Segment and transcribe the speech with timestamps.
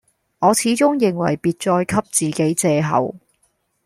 [0.39, 3.13] 我始終認為別再給自己借口，